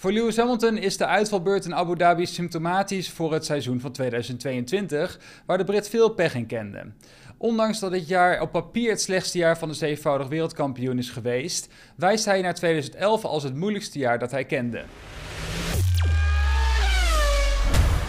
Voor 0.00 0.12
Lewis 0.12 0.36
Hamilton 0.36 0.76
is 0.76 0.96
de 0.96 1.06
uitvalbeurt 1.06 1.64
in 1.64 1.74
Abu 1.74 1.96
Dhabi 1.96 2.26
symptomatisch 2.26 3.10
voor 3.10 3.32
het 3.32 3.44
seizoen 3.44 3.80
van 3.80 3.92
2022, 3.92 5.20
waar 5.46 5.58
de 5.58 5.64
Brit 5.64 5.88
veel 5.88 6.08
pech 6.08 6.34
in 6.34 6.46
kende. 6.46 6.92
Ondanks 7.36 7.78
dat 7.78 7.92
dit 7.92 8.08
jaar 8.08 8.40
op 8.40 8.52
papier 8.52 8.90
het 8.90 9.00
slechtste 9.00 9.38
jaar 9.38 9.58
van 9.58 9.68
de 9.68 9.74
zevenvoudig 9.74 10.28
wereldkampioen 10.28 10.98
is 10.98 11.10
geweest, 11.10 11.68
wijst 11.96 12.24
hij 12.24 12.40
naar 12.40 12.54
2011 12.54 13.24
als 13.24 13.42
het 13.42 13.54
moeilijkste 13.54 13.98
jaar 13.98 14.18
dat 14.18 14.30
hij 14.30 14.44
kende. 14.44 14.84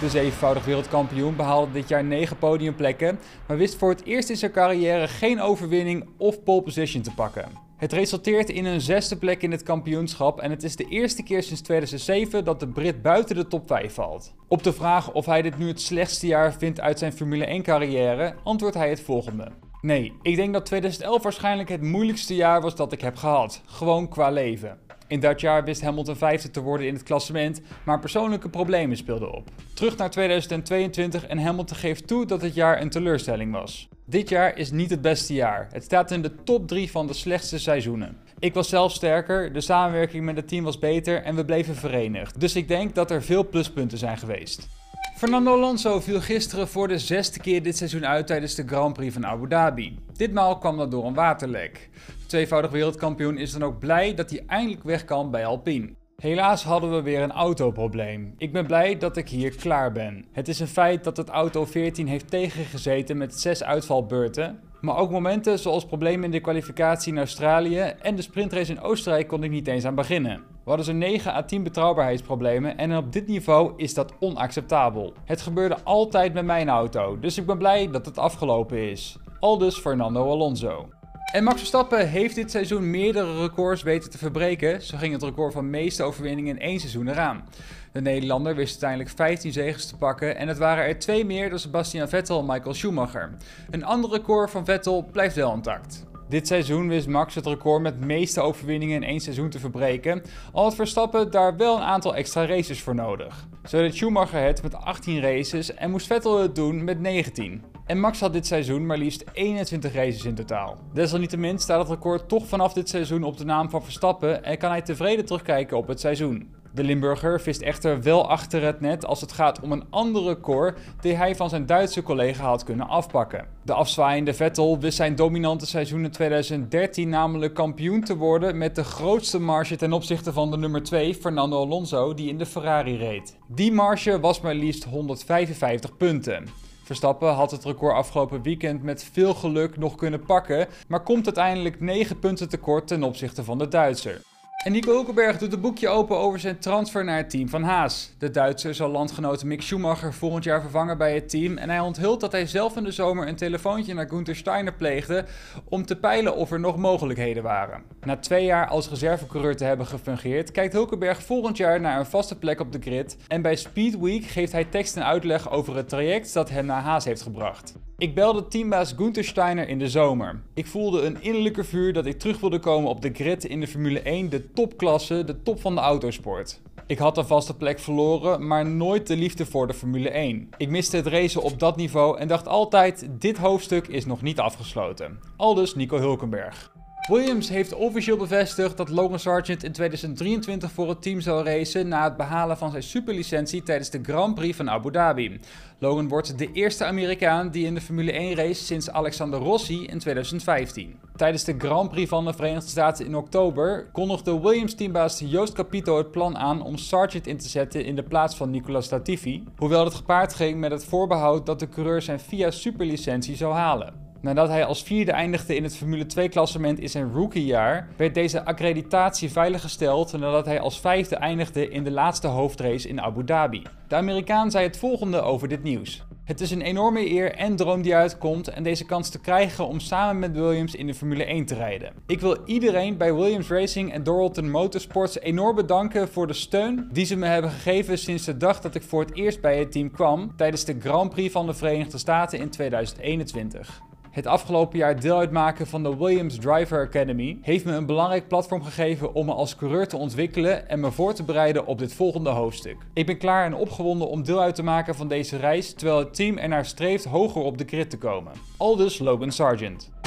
De 0.00 0.08
zevenvoudig 0.08 0.64
wereldkampioen 0.64 1.36
behaalde 1.36 1.72
dit 1.72 1.88
jaar 1.88 2.04
9 2.04 2.38
podiumplekken, 2.38 3.18
maar 3.46 3.56
wist 3.56 3.74
voor 3.74 3.90
het 3.90 4.04
eerst 4.04 4.30
in 4.30 4.36
zijn 4.36 4.52
carrière 4.52 5.08
geen 5.08 5.40
overwinning 5.40 6.08
of 6.16 6.42
pole 6.42 6.62
position 6.62 7.02
te 7.02 7.14
pakken. 7.14 7.61
Het 7.82 7.92
resulteert 7.92 8.50
in 8.50 8.64
een 8.64 8.80
zesde 8.80 9.16
plek 9.16 9.42
in 9.42 9.50
het 9.50 9.62
kampioenschap 9.62 10.40
en 10.40 10.50
het 10.50 10.62
is 10.62 10.76
de 10.76 10.84
eerste 10.84 11.22
keer 11.22 11.42
sinds 11.42 11.60
2007 11.60 12.44
dat 12.44 12.60
de 12.60 12.68
Brit 12.68 13.02
buiten 13.02 13.36
de 13.36 13.46
top 13.46 13.66
5 13.66 13.94
valt. 13.94 14.34
Op 14.48 14.62
de 14.62 14.72
vraag 14.72 15.12
of 15.12 15.26
hij 15.26 15.42
dit 15.42 15.58
nu 15.58 15.68
het 15.68 15.80
slechtste 15.80 16.26
jaar 16.26 16.54
vindt 16.54 16.80
uit 16.80 16.98
zijn 16.98 17.12
Formule 17.12 17.44
1 17.44 17.62
carrière, 17.62 18.34
antwoordt 18.44 18.76
hij 18.76 18.88
het 18.88 19.00
volgende. 19.00 19.48
Nee, 19.80 20.12
ik 20.22 20.36
denk 20.36 20.52
dat 20.52 20.66
2011 20.66 21.22
waarschijnlijk 21.22 21.68
het 21.68 21.82
moeilijkste 21.82 22.34
jaar 22.34 22.60
was 22.60 22.76
dat 22.76 22.92
ik 22.92 23.00
heb 23.00 23.16
gehad, 23.16 23.62
gewoon 23.66 24.08
qua 24.08 24.30
leven. 24.30 24.78
In 25.08 25.20
dat 25.20 25.40
jaar 25.40 25.64
wist 25.64 25.82
Hamilton 25.82 26.16
vijfde 26.16 26.50
te 26.50 26.60
worden 26.60 26.86
in 26.86 26.94
het 26.94 27.02
klassement, 27.02 27.60
maar 27.84 27.98
persoonlijke 27.98 28.48
problemen 28.48 28.96
speelden 28.96 29.32
op. 29.32 29.48
Terug 29.74 29.96
naar 29.96 30.10
2022 30.10 31.26
en 31.26 31.38
Hamilton 31.38 31.76
geeft 31.76 32.06
toe 32.06 32.26
dat 32.26 32.42
het 32.42 32.54
jaar 32.54 32.80
een 32.80 32.90
teleurstelling 32.90 33.52
was. 33.52 33.88
Dit 34.12 34.28
jaar 34.28 34.58
is 34.58 34.70
niet 34.70 34.90
het 34.90 35.00
beste 35.00 35.34
jaar. 35.34 35.68
Het 35.70 35.84
staat 35.84 36.10
in 36.10 36.22
de 36.22 36.34
top 36.44 36.68
3 36.68 36.90
van 36.90 37.06
de 37.06 37.12
slechtste 37.12 37.58
seizoenen. 37.58 38.16
Ik 38.38 38.54
was 38.54 38.68
zelf 38.68 38.92
sterker, 38.92 39.52
de 39.52 39.60
samenwerking 39.60 40.24
met 40.24 40.36
het 40.36 40.48
team 40.48 40.64
was 40.64 40.78
beter 40.78 41.22
en 41.22 41.34
we 41.34 41.44
bleven 41.44 41.74
verenigd. 41.74 42.40
Dus 42.40 42.56
ik 42.56 42.68
denk 42.68 42.94
dat 42.94 43.10
er 43.10 43.22
veel 43.22 43.48
pluspunten 43.48 43.98
zijn 43.98 44.18
geweest. 44.18 44.68
Fernando 45.16 45.52
Alonso 45.52 46.00
viel 46.00 46.20
gisteren 46.20 46.68
voor 46.68 46.88
de 46.88 46.98
zesde 46.98 47.40
keer 47.40 47.62
dit 47.62 47.76
seizoen 47.76 48.06
uit 48.06 48.26
tijdens 48.26 48.54
de 48.54 48.66
Grand 48.66 48.92
Prix 48.92 49.12
van 49.12 49.26
Abu 49.26 49.48
Dhabi. 49.48 49.98
Ditmaal 50.16 50.58
kwam 50.58 50.76
dat 50.76 50.90
door 50.90 51.06
een 51.06 51.14
waterlek. 51.14 51.90
De 52.06 52.26
tweevoudig 52.26 52.70
wereldkampioen 52.70 53.38
is 53.38 53.52
dan 53.52 53.64
ook 53.64 53.78
blij 53.78 54.14
dat 54.14 54.30
hij 54.30 54.42
eindelijk 54.46 54.82
weg 54.84 55.04
kan 55.04 55.30
bij 55.30 55.46
Alpine. 55.46 55.94
Helaas 56.22 56.64
hadden 56.64 56.90
we 56.90 57.02
weer 57.02 57.22
een 57.22 57.32
autoprobleem. 57.32 58.34
Ik 58.38 58.52
ben 58.52 58.66
blij 58.66 58.98
dat 58.98 59.16
ik 59.16 59.28
hier 59.28 59.56
klaar 59.56 59.92
ben. 59.92 60.24
Het 60.32 60.48
is 60.48 60.60
een 60.60 60.66
feit 60.66 61.04
dat 61.04 61.16
het 61.16 61.28
auto 61.28 61.64
14 61.64 62.06
heeft 62.06 62.30
tegengezeten 62.30 63.16
met 63.16 63.40
6 63.40 63.62
uitvalbeurten. 63.62 64.58
Maar 64.80 64.96
ook 64.96 65.10
momenten 65.10 65.58
zoals 65.58 65.86
problemen 65.86 66.24
in 66.24 66.30
de 66.30 66.40
kwalificatie 66.40 67.12
in 67.12 67.18
Australië 67.18 67.78
en 67.78 68.16
de 68.16 68.22
sprintrace 68.22 68.72
in 68.72 68.80
Oostenrijk 68.80 69.28
kon 69.28 69.42
ik 69.42 69.50
niet 69.50 69.66
eens 69.66 69.84
aan 69.84 69.94
beginnen. 69.94 70.36
We 70.36 70.68
hadden 70.68 70.84
zo'n 70.84 70.98
9 70.98 71.34
à 71.34 71.42
10 71.42 71.62
betrouwbaarheidsproblemen 71.62 72.78
en 72.78 72.96
op 72.96 73.12
dit 73.12 73.26
niveau 73.26 73.72
is 73.76 73.94
dat 73.94 74.14
onacceptabel. 74.20 75.12
Het 75.24 75.40
gebeurde 75.40 75.76
altijd 75.82 76.34
met 76.34 76.44
mijn 76.44 76.68
auto, 76.68 77.18
dus 77.18 77.38
ik 77.38 77.46
ben 77.46 77.58
blij 77.58 77.90
dat 77.90 78.06
het 78.06 78.18
afgelopen 78.18 78.90
is. 78.90 79.16
Aldus 79.40 79.78
Fernando 79.78 80.30
Alonso. 80.30 80.88
En 81.32 81.44
Max 81.44 81.58
Verstappen 81.58 82.08
heeft 82.08 82.34
dit 82.34 82.50
seizoen 82.50 82.90
meerdere 82.90 83.40
records 83.40 83.82
weten 83.82 84.10
te 84.10 84.18
verbreken. 84.18 84.82
Zo 84.82 84.96
ging 84.96 85.12
het 85.12 85.22
record 85.22 85.52
van 85.52 85.70
meeste 85.70 86.02
overwinningen 86.02 86.56
in 86.56 86.62
één 86.62 86.80
seizoen 86.80 87.08
eraan. 87.08 87.48
De 87.92 88.00
Nederlander 88.00 88.54
wist 88.54 88.70
uiteindelijk 88.70 89.10
15 89.10 89.52
zegens 89.52 89.86
te 89.86 89.96
pakken 89.96 90.36
en 90.36 90.48
het 90.48 90.58
waren 90.58 90.84
er 90.84 90.98
twee 90.98 91.24
meer 91.24 91.50
dan 91.50 91.58
Sebastian 91.58 92.08
Vettel 92.08 92.38
en 92.38 92.46
Michael 92.46 92.74
Schumacher. 92.74 93.30
Een 93.70 93.84
ander 93.84 94.10
record 94.10 94.50
van 94.50 94.64
Vettel 94.64 95.08
blijft 95.12 95.34
wel 95.34 95.54
intact. 95.54 96.06
Dit 96.28 96.46
seizoen 96.46 96.88
wist 96.88 97.06
Max 97.06 97.34
het 97.34 97.46
record 97.46 97.82
met 97.82 98.00
meeste 98.00 98.40
overwinningen 98.40 99.02
in 99.02 99.08
één 99.08 99.20
seizoen 99.20 99.50
te 99.50 99.58
verbreken, 99.58 100.22
al 100.52 100.64
had 100.64 100.74
Verstappen 100.74 101.30
daar 101.30 101.56
wel 101.56 101.76
een 101.76 101.82
aantal 101.82 102.14
extra 102.14 102.46
races 102.46 102.82
voor 102.82 102.94
nodig. 102.94 103.46
Zo 103.64 103.78
deed 103.78 103.94
Schumacher 103.94 104.44
het 104.44 104.62
met 104.62 104.74
18 104.74 105.20
races 105.20 105.74
en 105.74 105.90
moest 105.90 106.06
Vettel 106.06 106.40
het 106.40 106.54
doen 106.54 106.84
met 106.84 107.00
19. 107.00 107.71
En 107.86 108.00
Max 108.00 108.20
had 108.20 108.32
dit 108.32 108.46
seizoen 108.46 108.86
maar 108.86 108.98
liefst 108.98 109.24
21 109.32 109.94
races 109.94 110.24
in 110.24 110.34
totaal. 110.34 110.78
Desalniettemin 110.92 111.58
staat 111.58 111.78
het 111.78 111.88
record 111.88 112.28
toch 112.28 112.46
vanaf 112.46 112.72
dit 112.72 112.88
seizoen 112.88 113.22
op 113.22 113.36
de 113.36 113.44
naam 113.44 113.70
van 113.70 113.82
Verstappen 113.82 114.44
en 114.44 114.58
kan 114.58 114.70
hij 114.70 114.82
tevreden 114.82 115.24
terugkijken 115.24 115.76
op 115.76 115.86
het 115.86 116.00
seizoen. 116.00 116.60
De 116.74 116.84
Limburger 116.84 117.40
vist 117.40 117.60
echter 117.60 118.02
wel 118.02 118.28
achter 118.28 118.62
het 118.62 118.80
net 118.80 119.06
als 119.06 119.20
het 119.20 119.32
gaat 119.32 119.60
om 119.60 119.72
een 119.72 119.84
ander 119.90 120.22
record 120.22 120.78
die 121.00 121.14
hij 121.14 121.36
van 121.36 121.48
zijn 121.48 121.66
Duitse 121.66 122.02
collega 122.02 122.44
had 122.44 122.64
kunnen 122.64 122.88
afpakken. 122.88 123.46
De 123.62 123.72
afzwaaiende 123.72 124.34
Vettel 124.34 124.78
wist 124.78 124.96
zijn 124.96 125.14
dominante 125.14 125.66
seizoen 125.66 126.04
in 126.04 126.10
2013 126.10 127.08
namelijk 127.08 127.54
kampioen 127.54 128.00
te 128.00 128.16
worden 128.16 128.58
met 128.58 128.74
de 128.74 128.84
grootste 128.84 129.38
marge 129.38 129.76
ten 129.76 129.92
opzichte 129.92 130.32
van 130.32 130.50
de 130.50 130.56
nummer 130.56 130.82
2 130.82 131.14
Fernando 131.14 131.60
Alonso 131.62 132.14
die 132.14 132.28
in 132.28 132.38
de 132.38 132.46
Ferrari 132.46 132.96
reed. 132.96 133.36
Die 133.46 133.72
marge 133.72 134.20
was 134.20 134.40
maar 134.40 134.54
liefst 134.54 134.84
155 134.84 135.96
punten. 135.96 136.70
Verstappen 136.82 137.32
had 137.32 137.50
het 137.50 137.64
record 137.64 137.94
afgelopen 137.94 138.42
weekend 138.42 138.82
met 138.82 139.04
veel 139.12 139.34
geluk 139.34 139.76
nog 139.76 139.94
kunnen 139.94 140.24
pakken, 140.24 140.66
maar 140.88 141.02
komt 141.02 141.24
uiteindelijk 141.24 141.80
9 141.80 142.18
punten 142.18 142.48
tekort 142.48 142.86
ten 142.86 143.02
opzichte 143.02 143.44
van 143.44 143.58
de 143.58 143.68
Duitser. 143.68 144.20
En 144.64 144.72
Nico 144.72 144.92
Hulkenberg 144.92 145.38
doet 145.38 145.52
een 145.52 145.60
boekje 145.60 145.88
open 145.88 146.16
over 146.16 146.38
zijn 146.40 146.58
transfer 146.58 147.04
naar 147.04 147.16
het 147.16 147.30
team 147.30 147.48
van 147.48 147.62
Haas. 147.62 148.12
De 148.18 148.30
Duitser 148.30 148.74
zal 148.74 148.88
landgenoot 148.88 149.44
Mick 149.44 149.62
Schumacher 149.62 150.12
volgend 150.12 150.44
jaar 150.44 150.60
vervangen 150.60 150.98
bij 150.98 151.14
het 151.14 151.28
team. 151.28 151.56
En 151.56 151.70
hij 151.70 151.80
onthult 151.80 152.20
dat 152.20 152.32
hij 152.32 152.46
zelf 152.46 152.76
in 152.76 152.84
de 152.84 152.90
zomer 152.90 153.28
een 153.28 153.36
telefoontje 153.36 153.94
naar 153.94 154.08
Gunther 154.08 154.36
Steiner 154.36 154.72
pleegde 154.72 155.24
om 155.72 155.86
te 155.86 155.96
peilen 155.96 156.36
of 156.36 156.50
er 156.50 156.60
nog 156.60 156.76
mogelijkheden 156.76 157.42
waren. 157.42 157.82
Na 158.00 158.16
twee 158.16 158.44
jaar 158.44 158.68
als 158.68 158.88
reservecoureur 158.88 159.56
te 159.56 159.64
hebben 159.64 159.86
gefungeerd, 159.86 160.50
kijkt 160.50 160.72
Hulkenberg 160.72 161.22
volgend 161.22 161.56
jaar 161.56 161.80
naar 161.80 161.98
een 161.98 162.06
vaste 162.06 162.38
plek 162.38 162.60
op 162.60 162.72
de 162.72 162.78
grid. 162.80 163.16
En 163.28 163.42
bij 163.42 163.56
Speed 163.56 163.98
Week 163.98 164.24
geeft 164.24 164.52
hij 164.52 164.64
tekst 164.64 164.96
en 164.96 165.04
uitleg 165.04 165.50
over 165.50 165.76
het 165.76 165.88
traject 165.88 166.34
dat 166.34 166.50
hem 166.50 166.66
naar 166.66 166.82
Haas 166.82 167.04
heeft 167.04 167.22
gebracht. 167.22 167.74
Ik 167.98 168.14
belde 168.14 168.48
teambaas 168.48 168.92
Gunther 168.96 169.24
Steiner 169.24 169.68
in 169.68 169.78
de 169.78 169.88
zomer. 169.88 170.40
Ik 170.54 170.66
voelde 170.66 171.02
een 171.02 171.22
innerlijke 171.22 171.64
vuur 171.64 171.92
dat 171.92 172.06
ik 172.06 172.18
terug 172.18 172.40
wilde 172.40 172.58
komen 172.58 172.90
op 172.90 173.02
de 173.02 173.10
grid 173.12 173.44
in 173.44 173.60
de 173.60 173.66
Formule 173.66 174.00
1, 174.00 174.28
de 174.28 174.52
topklasse, 174.52 175.24
de 175.24 175.42
top 175.42 175.60
van 175.60 175.74
de 175.74 175.80
autosport. 175.80 176.60
Ik 176.86 176.98
had 176.98 177.18
een 177.18 177.26
vaste 177.26 177.56
plek 177.56 177.78
verloren, 177.78 178.46
maar 178.46 178.66
nooit 178.66 179.06
de 179.06 179.16
liefde 179.16 179.46
voor 179.46 179.66
de 179.66 179.74
Formule 179.74 180.10
1. 180.10 180.48
Ik 180.56 180.68
miste 180.68 180.96
het 180.96 181.06
racen 181.06 181.42
op 181.42 181.58
dat 181.58 181.76
niveau 181.76 182.18
en 182.18 182.28
dacht 182.28 182.48
altijd: 182.48 183.08
dit 183.10 183.38
hoofdstuk 183.38 183.86
is 183.88 184.06
nog 184.06 184.22
niet 184.22 184.38
afgesloten. 184.38 185.18
Nico 185.62 185.98
Hulkenberg. 185.98 186.70
Williams 187.08 187.48
heeft 187.48 187.74
officieel 187.74 188.16
bevestigd 188.16 188.76
dat 188.76 188.88
Logan 188.88 189.18
Sargent 189.18 189.64
in 189.64 189.72
2023 189.72 190.72
voor 190.72 190.88
het 190.88 191.02
team 191.02 191.20
zal 191.20 191.44
racen 191.44 191.88
na 191.88 192.04
het 192.04 192.16
behalen 192.16 192.56
van 192.56 192.70
zijn 192.70 192.82
superlicentie 192.82 193.62
tijdens 193.62 193.90
de 193.90 194.00
Grand 194.02 194.34
Prix 194.34 194.56
van 194.56 194.70
Abu 194.70 194.90
Dhabi. 194.90 195.40
Logan 195.78 196.08
wordt 196.08 196.38
de 196.38 196.52
eerste 196.52 196.84
Amerikaan 196.84 197.50
die 197.50 197.66
in 197.66 197.74
de 197.74 197.80
Formule 197.80 198.12
1 198.12 198.34
race 198.34 198.64
sinds 198.64 198.90
Alexander 198.90 199.38
Rossi 199.38 199.86
in 199.86 199.98
2015. 199.98 200.98
Tijdens 201.16 201.44
de 201.44 201.54
Grand 201.58 201.90
Prix 201.90 202.08
van 202.08 202.24
de 202.24 202.32
Verenigde 202.32 202.68
Staten 202.68 203.06
in 203.06 203.16
oktober 203.16 203.88
kondigde 203.92 204.40
Williams-teambaas 204.40 205.22
Joost 205.24 205.52
Capito 205.52 205.96
het 205.96 206.10
plan 206.10 206.38
aan 206.38 206.62
om 206.62 206.76
Sargent 206.76 207.26
in 207.26 207.38
te 207.38 207.48
zetten 207.48 207.84
in 207.84 207.96
de 207.96 208.02
plaats 208.02 208.36
van 208.36 208.50
Nicolas 208.50 208.90
Latifi, 208.90 209.44
hoewel 209.56 209.84
het 209.84 209.94
gepaard 209.94 210.34
ging 210.34 210.58
met 210.58 210.70
het 210.70 210.84
voorbehoud 210.84 211.46
dat 211.46 211.60
de 211.60 211.68
coureur 211.68 212.02
zijn 212.02 212.20
FIA 212.20 212.50
superlicentie 212.50 213.36
zou 213.36 213.54
halen. 213.54 214.01
Nadat 214.22 214.48
hij 214.48 214.64
als 214.64 214.82
vierde 214.82 215.12
eindigde 215.12 215.56
in 215.56 215.62
het 215.62 215.76
Formule 215.76 216.04
2-klassement 216.04 216.78
in 216.78 216.88
zijn 216.88 217.12
rookiejaar, 217.12 217.88
werd 217.96 218.14
deze 218.14 218.44
accreditatie 218.44 219.30
veiliggesteld 219.30 220.12
nadat 220.12 220.46
hij 220.46 220.60
als 220.60 220.80
vijfde 220.80 221.16
eindigde 221.16 221.68
in 221.68 221.84
de 221.84 221.90
laatste 221.90 222.26
hoofdrace 222.26 222.88
in 222.88 223.00
Abu 223.00 223.24
Dhabi. 223.24 223.62
De 223.88 223.94
Amerikaan 223.94 224.50
zei 224.50 224.66
het 224.66 224.78
volgende 224.78 225.20
over 225.20 225.48
dit 225.48 225.62
nieuws. 225.62 226.04
Het 226.24 226.40
is 226.40 226.50
een 226.50 226.62
enorme 226.62 227.10
eer 227.10 227.34
en 227.34 227.56
droom 227.56 227.82
die 227.82 227.94
uitkomt 227.94 228.48
en 228.48 228.62
deze 228.62 228.84
kans 228.84 229.08
te 229.08 229.20
krijgen 229.20 229.66
om 229.66 229.80
samen 229.80 230.18
met 230.18 230.32
Williams 230.32 230.74
in 230.74 230.86
de 230.86 230.94
Formule 230.94 231.24
1 231.24 231.46
te 231.46 231.54
rijden. 231.54 231.92
Ik 232.06 232.20
wil 232.20 232.36
iedereen 232.46 232.96
bij 232.96 233.14
Williams 233.14 233.48
Racing 233.48 233.92
en 233.92 234.02
Doralton 234.02 234.50
Motorsports 234.50 235.20
enorm 235.20 235.56
bedanken 235.56 236.08
voor 236.08 236.26
de 236.26 236.32
steun 236.32 236.88
die 236.92 237.04
ze 237.04 237.16
me 237.16 237.26
hebben 237.26 237.50
gegeven 237.50 237.98
sinds 237.98 238.24
de 238.24 238.36
dag 238.36 238.60
dat 238.60 238.74
ik 238.74 238.82
voor 238.82 239.00
het 239.00 239.14
eerst 239.14 239.40
bij 239.40 239.58
het 239.58 239.72
team 239.72 239.90
kwam 239.90 240.36
tijdens 240.36 240.64
de 240.64 240.76
Grand 240.80 241.10
Prix 241.10 241.32
van 241.32 241.46
de 241.46 241.54
Verenigde 241.54 241.98
Staten 241.98 242.38
in 242.38 242.50
2021. 242.50 243.82
Het 244.12 244.26
afgelopen 244.26 244.78
jaar 244.78 245.00
deel 245.00 245.18
uitmaken 245.18 245.66
van 245.66 245.82
de 245.82 245.96
Williams 245.96 246.36
Driver 246.36 246.86
Academy 246.86 247.38
heeft 247.42 247.64
me 247.64 247.72
een 247.72 247.86
belangrijk 247.86 248.28
platform 248.28 248.62
gegeven 248.62 249.14
om 249.14 249.26
me 249.26 249.32
als 249.32 249.56
coureur 249.56 249.88
te 249.88 249.96
ontwikkelen 249.96 250.68
en 250.68 250.80
me 250.80 250.90
voor 250.90 251.14
te 251.14 251.22
bereiden 251.22 251.66
op 251.66 251.78
dit 251.78 251.94
volgende 251.94 252.30
hoofdstuk. 252.30 252.76
Ik 252.92 253.06
ben 253.06 253.18
klaar 253.18 253.44
en 253.44 253.54
opgewonden 253.54 254.08
om 254.08 254.22
deel 254.22 254.40
uit 254.40 254.54
te 254.54 254.62
maken 254.62 254.94
van 254.94 255.08
deze 255.08 255.36
reis, 255.36 255.74
terwijl 255.74 255.98
het 255.98 256.14
team 256.14 256.38
ernaar 256.38 256.64
streeft 256.64 257.04
hoger 257.04 257.42
op 257.42 257.58
de 257.58 257.64
grid 257.66 257.90
te 257.90 257.98
komen. 257.98 258.32
Aldus 258.56 258.98
Logan 258.98 259.32
Sargent. 259.32 260.01